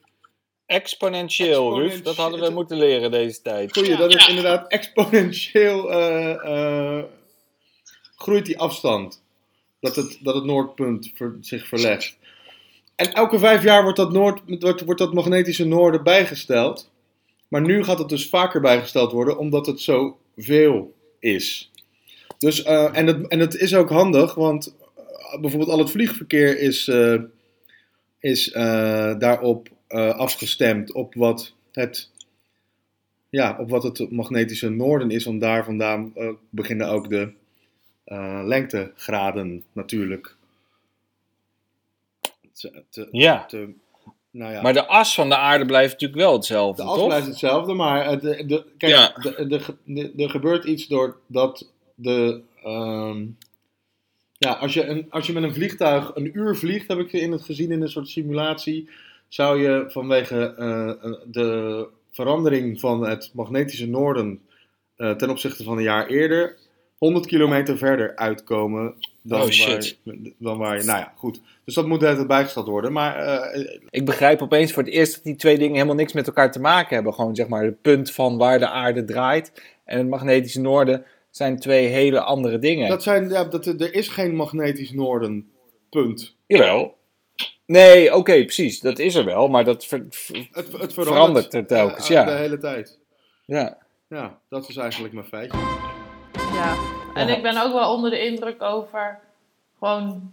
[0.67, 1.81] Exponentieel, Exponentieel.
[1.81, 2.03] Ruf.
[2.03, 3.73] Dat hadden we moeten leren deze tijd.
[3.73, 3.97] Goeie, Ja.
[3.97, 4.29] dat is Ja.
[4.29, 7.05] inderdaad exponentieel eh, eh,
[8.17, 9.23] groeit die afstand.
[9.81, 12.19] Dat het, dat het noordpunt ver- zich verlegt.
[12.97, 16.91] En elke vijf jaar wordt dat, noord, wordt, wordt dat magnetische noorden bijgesteld.
[17.49, 21.71] Maar nu gaat het dus vaker bijgesteld worden, omdat het zo veel is.
[22.39, 24.77] Dus, eh, en, het, en het is ook handig, want
[25.41, 27.21] bijvoorbeeld al het vliegverkeer is, eh,
[28.19, 32.11] is eh, daarop eh, afgestemd op wat het
[33.29, 35.25] ja, op wat het magnetische noorden is.
[35.25, 36.13] Want daar vandaan
[36.51, 37.33] beginnen ook de
[38.45, 40.37] lengtegraden natuurlijk.
[42.53, 43.45] Te, te, Ja.
[43.47, 43.73] te-
[44.31, 47.07] nou ja, Maar de as van de aarde blijft natuurlijk wel hetzelfde, de as toch?
[47.07, 49.13] blijft hetzelfde, maar het, de, de, kijk, Ja.
[49.21, 49.47] de,
[49.85, 52.41] de- er gebeurt iets doordat de.
[52.63, 53.27] ehm,
[54.39, 57.33] ja, als je, een, als je met een vliegtuig een uur vliegt, heb ik in
[57.33, 58.89] het gezien in een soort simulatie,
[59.29, 64.41] zou je vanwege eh, de verandering van het magnetische noorden
[64.97, 66.57] eh, ten opzichte van een jaar eerder,
[66.99, 69.99] 100 kilometer verder uitkomen dan, Oh, waar, shit.
[70.39, 70.85] dan waar je...
[70.85, 71.41] Nou ja, goed.
[71.65, 72.93] Dus dat moet altijd bijgesteld worden.
[72.93, 76.27] Maar eh, Ik begrijp opeens voor het eerst dat die twee dingen helemaal niks met
[76.27, 77.15] elkaar te maken hebben.
[77.15, 79.53] Gewoon zeg maar het punt van waar de aarde draait
[79.85, 81.05] en het magnetische noorden
[81.37, 82.89] zijn twee hele andere dingen.
[82.89, 85.51] dat zijn, ja, dat, er is geen magnetisch noorden.
[85.91, 86.37] Punt.
[86.47, 86.97] Jawel.
[87.67, 88.81] Nee, oké, precies.
[88.81, 92.15] Dat is er wel, maar dat ver- ver- Het, het verandert, verandert er telkens, eh,
[92.17, 92.25] ja.
[92.25, 92.99] De hele tijd.
[93.47, 93.79] ja.
[94.09, 95.59] Ja, dat is eigenlijk mijn feitje.
[96.53, 96.77] Ja.
[97.15, 99.19] En ik ben ook wel onder de indruk over
[99.79, 100.33] gewoon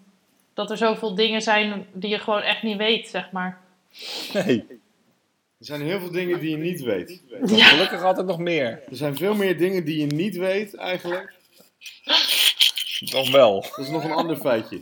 [0.54, 3.62] dat er zoveel dingen zijn die je gewoon echt niet weet, zeg maar.
[4.34, 4.66] Nee,
[5.64, 7.22] Er zijn heel veel dingen die je niet weet.
[7.42, 8.68] gelukkig altijd nog meer.
[8.90, 11.34] Er zijn veel meer dingen die je niet weet eigenlijk.
[13.00, 13.62] Nog wel.
[13.62, 14.76] Dat is nog een ander feitje.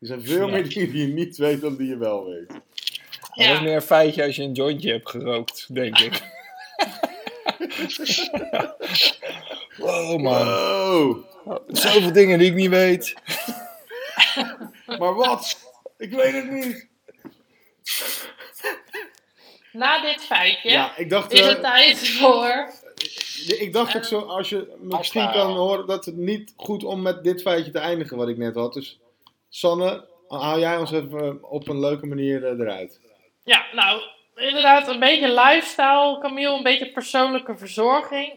[0.00, 0.52] Er zijn veel Ja.
[0.52, 2.48] meer dingen die je niet weet dan die je wel weet.
[2.48, 6.12] Dat is meer een feitje als je een jointje hebt gerookt, denk ik.
[9.76, 10.46] wow, man.
[10.46, 11.24] Wow.
[11.68, 13.14] Zoveel dingen die ik niet weet.
[14.98, 15.58] Maar wat?
[15.98, 16.86] Ik weet het niet.
[19.78, 22.70] Na dit feitje Ja, ik dacht, is eh, het tijd voor...
[23.58, 25.32] ik dacht ook zo, als je misschien Afstaan.
[25.32, 28.54] kan horen dat het niet goed om met dit feitje te eindigen wat ik net
[28.54, 28.74] had.
[28.74, 28.98] Dus
[29.48, 33.00] Sanne, haal jij ons even op een leuke manier eh, eruit.
[33.44, 34.02] Ja, nou,
[34.36, 38.32] inderdaad, een beetje lifestyle, Camille, een beetje persoonlijke verzorging.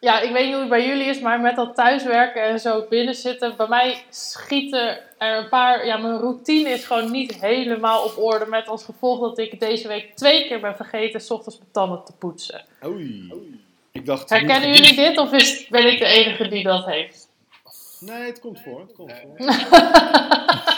[0.00, 2.86] Ja, ik weet niet hoe het bij jullie is, maar met dat thuiswerken en zo
[2.88, 5.86] binnenzitten, bij mij schieten er een paar.
[5.86, 8.46] Ja, mijn routine is gewoon niet helemaal op orde.
[8.46, 12.04] Met als gevolg dat ik deze week twee keer ben vergeten 's ochtends mijn tanden
[12.04, 12.64] te poetsen.
[12.84, 13.32] Oei.
[13.92, 14.30] Ik dacht.
[14.30, 17.28] Herkennen niet- jullie dit of is, ben ik de enige die dat heeft?
[18.00, 18.80] Nee, het komt voor.
[18.80, 19.36] Het komt voor.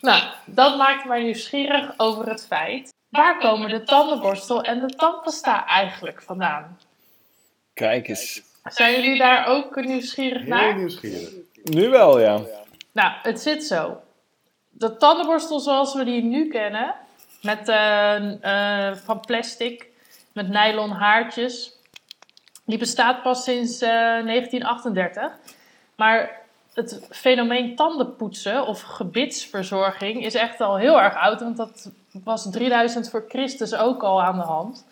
[0.00, 2.92] Nou, dat maakt mij nieuwsgierig over het feit.
[3.08, 6.78] Waar komen de tandenborstel en de tandpasta eigenlijk vandaan?
[7.74, 8.42] Kijk eens.
[8.64, 10.76] Zijn jullie daar ook nieuwsgierig Heel naar?
[10.76, 11.30] nieuwsgierig.
[11.64, 12.40] Nu wel, ja.
[12.92, 14.00] Nou, het zit zo.
[14.70, 16.94] De tandenborstel zoals we die nu kennen,
[17.42, 19.88] met, eh, eh, van plastic,
[20.32, 21.76] met nylon haartjes,
[22.64, 25.32] die bestaat pas sinds eh, 1938.
[25.96, 26.40] Maar
[26.74, 31.90] het fenomeen tandenpoetsen of gebitsverzorging is echt al heel erg oud, want dat
[32.24, 34.86] was 3000 voor Christus ook al aan de hand.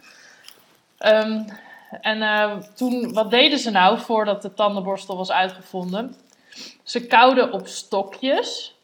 [0.98, 1.42] Ehm,
[1.90, 6.14] en eh, toen, wat deden ze nou voordat de tandenborstel was uitgevonden?
[6.82, 8.74] Ze kauwden op stokjes.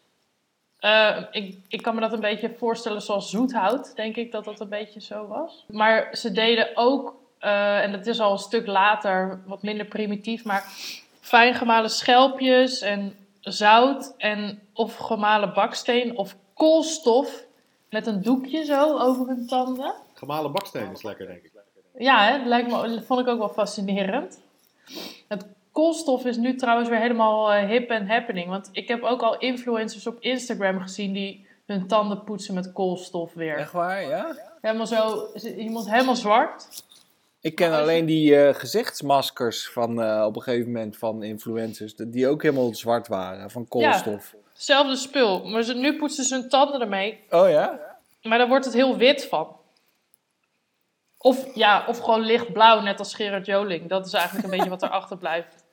[0.79, 4.61] Eh, ik, ik kan me dat een beetje voorstellen zoals zoethout, denk ik dat dat
[4.61, 5.65] een beetje zo was.
[5.69, 10.45] Maar ze deden ook, eh, en dat is al een stuk later, wat minder primitief,
[10.45, 10.65] maar
[11.21, 17.45] fijn gemalen schelpjes en zout en of gemalen baksteen of koolstof
[17.91, 19.95] met een doekje zo over hun tanden.
[20.15, 21.56] Gemalen baksteen is lekker, denk ik.
[21.99, 24.41] Ja, hè, dat lijkt me, vond ik ook wel fascinerend.
[25.29, 28.49] Het koolstof is nu trouwens weer helemaal eh, hip en happening.
[28.49, 33.35] Want ik heb ook al influencers op Instagram gezien die hun tanden poetsen met koolstof
[33.35, 33.57] weer.
[33.57, 34.37] Echt waar, ja?
[34.61, 36.85] Helemaal zo, iemand helemaal zwart.
[37.41, 42.29] Ik ken alleen die eh, gezichtsmaskers van eh, op een gegeven moment van influencers, die
[42.29, 44.35] ook helemaal zwart waren, van koolstof.
[44.53, 45.45] Hetzelfde spul.
[45.45, 47.21] Maar ze, nu poetsen ze hun tanden ermee.
[47.31, 47.81] Oh ja?
[48.23, 49.56] Maar daar wordt het heel wit van.
[51.19, 53.89] Of, ja, of gewoon lichtblauw, net als Gerard Joling.
[53.89, 55.65] Dat is eigenlijk een beetje wat erachter blijft.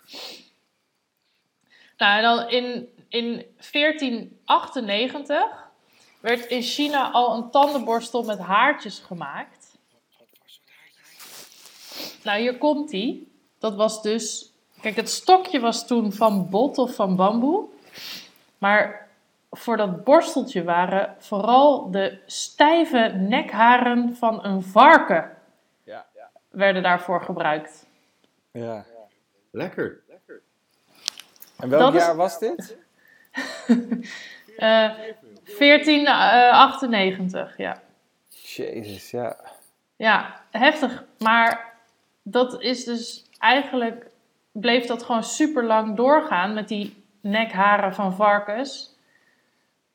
[1.98, 5.72] Nou, en dan in, in 1498
[6.20, 9.78] werd in China al een tandenborstel met haartjes gemaakt.
[12.24, 13.32] Nou, hier komt die.
[13.60, 14.52] Dat was dus...
[14.82, 17.66] Kijk, het stokje was toen van bot of van bamboe.
[18.58, 19.03] Maar
[19.58, 25.32] voor dat borsteltje waren vooral de stijve nekharen van een varken
[25.84, 26.06] Ja.
[26.50, 27.86] werden daarvoor gebruikt.
[28.52, 28.86] Ja.
[29.52, 30.02] Lekker.
[31.58, 32.78] En welk Dat is- jaar was dit?
[34.58, 34.90] Eh
[35.58, 37.82] 1498, ja.
[38.30, 39.36] Jezus, ja.
[39.96, 41.04] Ja, heftig.
[41.20, 41.74] Maar
[42.22, 44.06] dat is dus eigenlijk
[44.52, 48.93] bleef dat gewoon super lang doorgaan met die nekharen van varkens.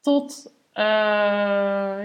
[0.01, 0.85] Tot, eh,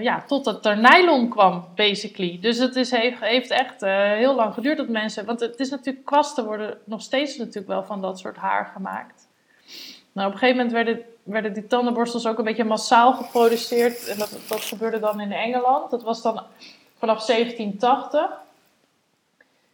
[0.00, 2.38] ja, totdat er nylon kwam, basically.
[2.40, 5.24] Dus het is, heeft, heeft echt eh, heel lang geduurd dat mensen.
[5.24, 9.28] Want het is natuurlijk, kwasten worden nog steeds natuurlijk wel van dat soort haar gemaakt.
[10.12, 14.06] Nou, op een gegeven moment werden, werden die tandenborstels ook een beetje massaal geproduceerd.
[14.08, 15.90] En dat, dat gebeurde dan in Engeland.
[15.90, 16.42] Dat was dan
[16.98, 18.30] vanaf 1780.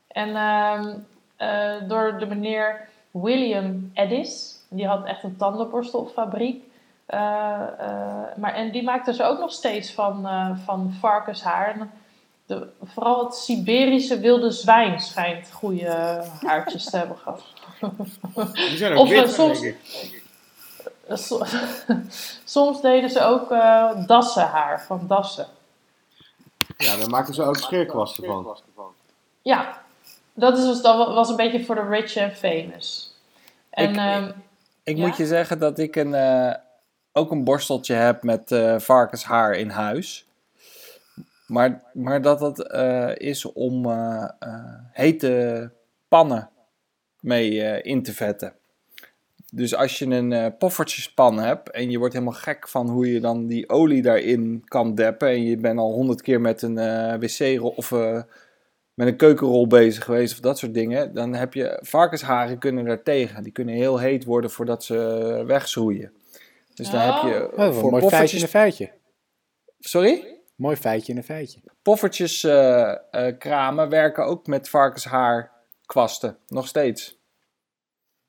[0.08, 0.98] En ehm,
[1.36, 4.58] eh, door de meneer William Addis.
[4.68, 6.64] Die had echt een tandenborstelfabriek.
[7.10, 11.74] Eh, eh, maar, en die maakte ze ook nog steeds van, eh, van varkenshaar.
[11.74, 11.90] En
[12.46, 17.42] de, vooral het Siberische wilde zwijn schijnt goede haartjes te hebben gehad.
[18.54, 20.22] Die zijn ook Of, wit, soms- denk ik.
[21.12, 21.44] So-
[22.44, 25.46] Soms deden ze ook eh dassenhaar van dassen.
[26.76, 28.56] Ja, daar maken ze ook scheerkwasten van.
[29.42, 29.78] Ja,
[30.34, 33.14] dat, is dus, dat was een beetje voor de rich en famous.
[33.70, 34.30] En Ik- ehm,
[34.82, 35.06] Ik Ja?
[35.06, 36.54] moet je zeggen dat ik een, eh,
[37.12, 40.28] ook een borsteltje heb met eh, varkenshaar in huis.
[41.46, 44.24] Maar, maar dat dat eh, is om eh,
[44.92, 45.70] hete
[46.08, 46.50] pannen
[47.20, 48.52] mee in te vetten.
[49.52, 53.46] Dus als je een poffertjespan hebt en je wordt helemaal gek van hoe je dan
[53.46, 55.28] die olie daarin kan deppen.
[55.28, 56.74] En je bent al honderd keer met een
[57.20, 57.90] wc-rol of
[58.94, 61.14] met een keukenrol bezig geweest of dat soort dingen.
[61.14, 63.42] Dan heb je varkensharen kunnen daar tegen.
[63.42, 66.12] Die kunnen heel heet worden voordat ze wegschroeien.
[66.80, 68.42] Dus dan heb je Oh, wel voor een mooi feitje in poffertjes...
[68.42, 68.92] een feitje.
[69.78, 70.40] Sorry?
[70.54, 71.60] Mooi feitje in een feitje.
[71.82, 76.38] Poffertjes eh, eh, kramen werken ook met varkenshaarkwasten.
[76.46, 77.18] Nog steeds.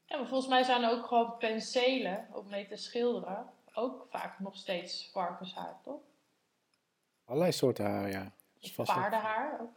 [0.06, 3.46] ja, maar volgens mij zijn er ook gewoon penselen om mee te schilderen.
[3.74, 6.02] Ook vaak nog steeds varkenshaar, toch?
[7.26, 8.32] Allerlei soorten haar, ja.
[8.76, 9.70] Paardenhaar ook.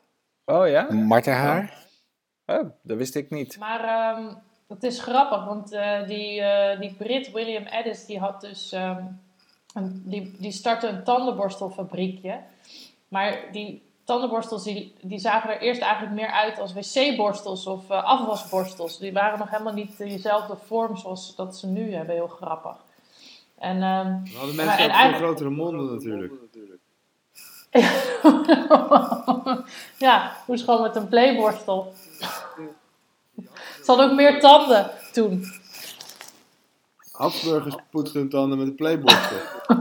[0.44, 0.92] Oh ja?
[0.92, 1.86] Martenhaar.
[2.46, 3.58] Oh, dat wist ik niet.
[3.58, 4.34] Maar ehm,
[4.68, 8.72] het is grappig, want eh, die, eh, die Brit William Addis, die had dus...
[8.72, 9.04] ehm,
[9.74, 12.40] een, die, die startte een tandenborstelfabriekje.
[13.08, 18.04] Maar die tandenborstels, die, die zagen er eerst eigenlijk meer uit als wc-borstels of eh,
[18.04, 18.98] afwasborstels.
[18.98, 22.76] Die waren nog helemaal niet dezelfde vorm zoals dat ze nu hebben, heel grappig.
[23.58, 26.32] En ehm, hadden Maar- mensen en ook veel eigenlijk- grotere monden natuurlijk.
[29.98, 31.92] ja, moest gewoon met een playborstel.
[33.84, 35.44] Ze hadden ook meer tanden toen.
[37.12, 39.38] Habsburgers poetsen hun tanden met een playborstel.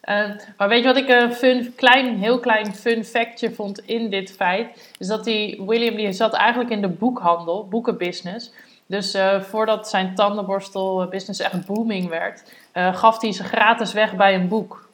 [0.00, 4.10] Eh, maar weet je wat ik een fun, klein, heel klein fun factje vond in
[4.10, 4.92] dit feit?
[4.98, 8.52] Is dat die William die zat eigenlijk in de boekhandel, boekenbusiness.
[8.86, 14.34] Dus eh, voordat zijn tandenborstelbusiness echt booming werd, eh, gaf hij ze gratis weg bij
[14.34, 14.88] een boek.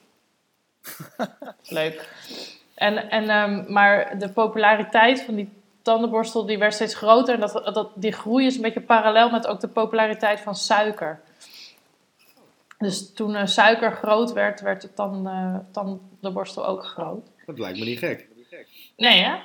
[1.69, 2.09] Leuk.
[2.75, 7.35] En, en, ehm, maar de populariteit van die tandenborstel die werd steeds groter.
[7.35, 11.21] En dat, dat, die groei is een beetje parallel met ook de populariteit van suiker.
[12.79, 15.29] Dus toen eh, suiker groot werd, werd de tan,
[15.73, 17.27] tandenborstel ook groot.
[17.47, 18.29] Dat lijkt me niet gek.
[18.97, 19.37] Nee, hè?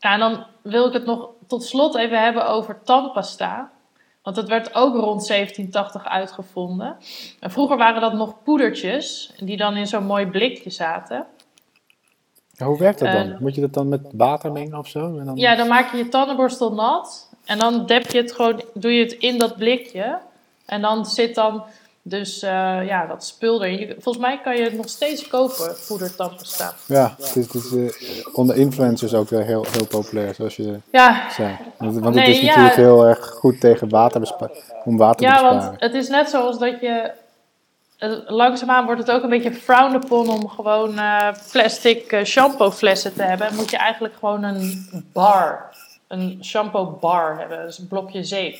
[0.00, 3.70] Nou, en dan wil ik het nog tot slot even hebben over tandpasta.
[4.22, 6.96] Want dat werd ook rond 1780 uitgevonden.
[7.40, 11.26] En vroeger waren dat nog poedertjes, die dan in zo'n mooi blikje zaten.
[12.56, 13.32] Ja, hoe werkt dat dan?
[13.32, 15.18] Eh, Moet je dat dan met water mengen of zo?
[15.18, 15.36] En dan...
[15.36, 17.28] Ja, dan maak je je tandenborstel nat.
[17.44, 20.18] En dan dep je het gewoon, doe je het in dat blikje.
[20.66, 21.62] En dan zit dan
[22.02, 22.50] dus eh,
[22.86, 23.70] ja, dat spul er.
[23.70, 26.74] Je- Volgens mij kan je het nog steeds kopen, poedertandpasta.
[26.86, 30.78] Ja, het is, het is eh, onder influencers ook wel heel, heel populair, zoals je
[30.92, 31.56] Ja, zei.
[31.78, 32.46] Want, want Nee, het is ja.
[32.46, 34.34] natuurlijk heel erg goed tegen water
[34.84, 35.60] om water te Ja, besparen.
[35.68, 37.10] want het is net zoals dat je.
[37.96, 43.14] Eh, Langzaamaan wordt het ook een beetje frowned upon om gewoon eh, plastic eh, shampooflessen
[43.14, 43.46] te hebben.
[43.46, 45.76] Dan moet je eigenlijk gewoon een bar,
[46.08, 47.66] een shampoo bar hebben.
[47.66, 48.56] Dus een blokje zeep.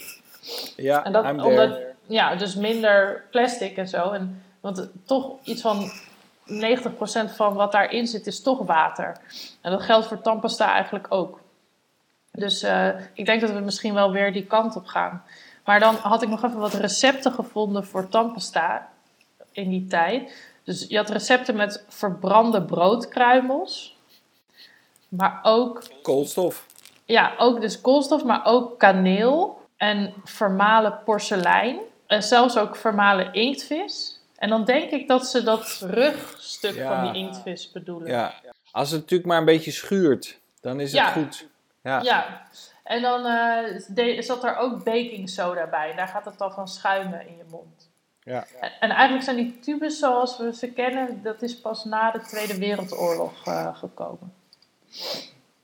[0.77, 1.95] Ja, En dat, omdat, there.
[2.07, 4.11] ja, dus minder plastic en zo.
[4.11, 5.91] En, want toch iets van
[6.49, 9.17] 90% van wat daarin zit is toch water.
[9.61, 11.41] En dat geldt voor tandpasta eigenlijk ook.
[12.33, 12.67] Dus
[13.13, 15.23] ik denk dat we misschien wel weer die kant op gaan.
[15.65, 18.89] Maar dan had ik nog even wat recepten gevonden voor tandpasta
[19.57, 20.45] in die tijd.
[20.65, 23.97] Dus je had recepten met verbrande broodkruimels.
[25.09, 26.67] Maar ook Koolstof.
[27.05, 31.79] ja, ook dus koolstof, maar ook kaneel en vermalen porselein.
[32.07, 34.21] En zelfs ook vermalen inktvis.
[34.37, 37.03] En dan denk ik dat ze dat rugstuk Ja.
[37.05, 38.09] van die inktvis bedoelen.
[38.11, 38.35] Ja.
[38.73, 41.07] Als het natuurlijk maar een beetje schuurt, dan is het Ja.
[41.11, 41.47] goed.
[41.83, 42.01] Ja.
[42.03, 42.47] Ja.
[42.85, 45.93] En dan eh, de- zat er ook baking soda bij.
[45.97, 47.76] Daar gaat het dan van schuimen in je mond.
[48.27, 48.47] Ja.
[48.61, 52.21] En, en eigenlijk zijn die tubes zoals we ze kennen, dat is pas na de
[52.21, 54.33] Tweede Wereldoorlog eh, gekomen.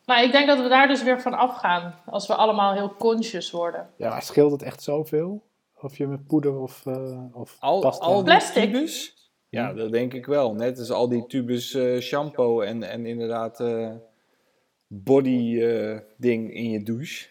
[0.07, 1.95] Maar ik denk dat we daar dus weer van afgaan.
[2.07, 3.91] Als we allemaal heel conscious worden.
[3.97, 5.43] Ja, maar scheelt het echt zoveel?
[5.81, 8.05] Of je met poeder of, eh of Al, pasta...
[8.05, 8.73] al die Plastic?
[8.73, 9.15] tubes?
[9.49, 10.55] Ja, dat denk ik wel.
[10.55, 13.91] Net als al die tubes eh, shampoo en, en inderdaad eh,
[14.87, 17.29] body eh, ding in je douche.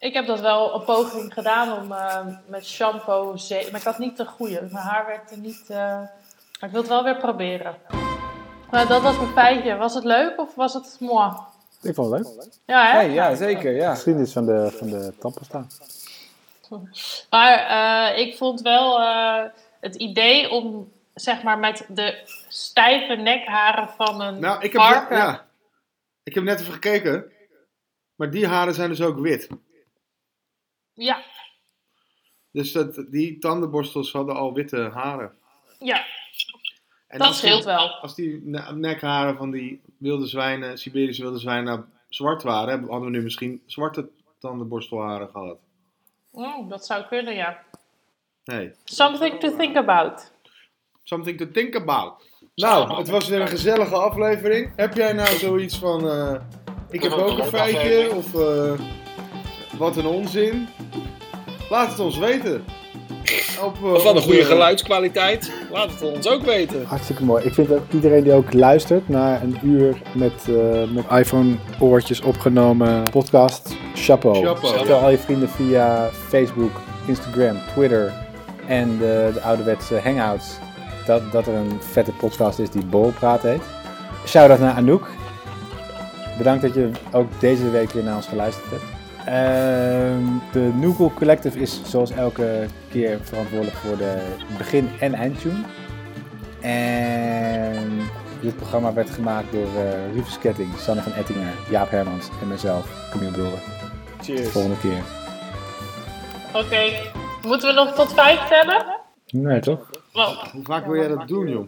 [0.00, 3.32] Ik heb dat wel een poging gedaan om eh, met shampoo.
[3.50, 4.60] Maar ik had niet de goede.
[4.60, 5.64] Mijn haar werd er niet.
[5.70, 6.08] eh, Maar
[6.60, 7.76] ik wil het wel weer proberen.
[8.70, 9.76] Nou, dat was mijn feitje.
[9.76, 11.32] Was het leuk of was het moi?
[11.82, 12.48] Ik vond het leuk.
[12.64, 13.00] Ja, hè?
[13.00, 13.72] Ja, zeker.
[13.72, 13.94] Ja.
[13.94, 15.66] Geschiedenis van de, van de tandpasta.
[17.30, 19.42] Maar eh, ik vond wel eh,
[19.80, 24.80] het idee om zeg maar met de stijve nekharen van een Nou, ik heb,
[25.10, 25.46] ja,
[26.22, 27.32] ik heb net even gekeken.
[28.14, 29.48] Maar die haren zijn dus ook wit.
[31.04, 31.22] Ja,
[32.52, 35.32] Dus dat, die tandenborstels hadden al witte haren.
[35.78, 36.04] ja,
[37.06, 37.88] En dat die- scheelt wel.
[38.00, 43.16] Als die ne- nekharen van die wilde zwijnen, Siberische wilde zwijnen, zwart waren, hadden we
[43.16, 45.58] nu misschien zwarte tandenborstelharen gehad.
[46.32, 47.62] Oh, dat zou kunnen, ja.
[48.44, 48.72] Nee.
[48.84, 50.32] Something to think about.
[51.02, 52.28] Something to think about.
[52.54, 54.72] Nou, het was weer een gezellige aflevering.
[54.76, 56.34] Heb jij nou zoiets van, eh,
[56.90, 58.80] ik heb ook een feitje, of eh,
[59.78, 60.68] wat een onzin?
[61.70, 62.64] Laat het ons weten.
[63.64, 65.52] Op, eh, Of van een goede geluidskwaliteit.
[65.72, 66.84] Laat het ons ook weten.
[66.84, 67.44] Hartstikke mooi.
[67.44, 73.02] Ik vind dat iedereen die ook luistert naar een uur met, eh, met iPhone-oortjes opgenomen
[73.10, 74.46] podcast, chapeau.
[74.46, 74.76] Chapeau.
[74.76, 76.70] Vertel al je vrienden via Facebook,
[77.06, 78.12] Instagram, Twitter
[78.66, 80.58] en de, de ouderwetse hangouts
[81.06, 83.62] dat, dat er een vette podcast is die Borrelpraat heet.
[84.26, 85.08] Shout-out naar Anouk.
[86.38, 88.99] Bedankt dat je ook deze week weer naar ons geluisterd hebt.
[89.26, 95.62] Ehm, de Noogle Collective is zoals elke keer verantwoordelijk voor de begin- en eindtune.
[96.60, 98.00] En
[98.40, 103.08] dit programma werd gemaakt door eh Rufus Ketting, Sanne van Ettinger, Jaap Hermans en mezelf,
[103.10, 103.58] Camille Bulder.
[104.16, 104.48] Tot de Cheers.
[104.48, 105.02] volgende keer.
[106.54, 106.80] Oké,
[107.46, 108.86] moeten we nog tot vijf tellen?
[109.30, 109.90] Nee, toch?
[110.12, 111.66] Oh, Hoe vaak wil jij dat doen, joh?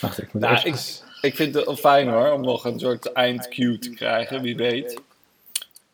[0.00, 0.76] Wacht, ik moet Nou, even- ik,
[1.20, 5.00] ik vind het wel fijn hoor, om nog een soort eindcue te krijgen, wie weet.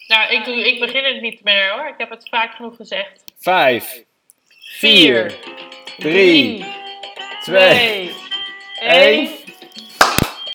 [0.07, 1.89] Nou, ik, doe, ik begin het niet meer hoor.
[1.89, 3.25] Ik heb het vaak genoeg gezegd.
[3.39, 4.05] Vijf,
[4.77, 5.35] Vier,
[5.99, 6.65] drie,
[7.41, 8.13] twee, twee,
[8.81, 9.46] één.